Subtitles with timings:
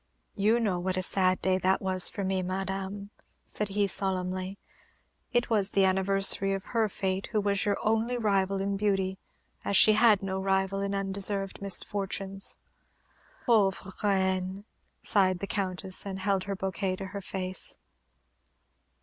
[0.35, 3.11] "You know what a sad day was that for me, madam,"
[3.45, 4.57] said he, solemnly.
[5.31, 9.19] "It was the anniversary of her fate who was your only rival in beauty,
[9.63, 12.57] as she had no rival in undeserved misfortunes."
[13.45, 14.65] "Pauvre Reine!"
[15.03, 17.77] sighed the Countess, and held her bouquet to her face.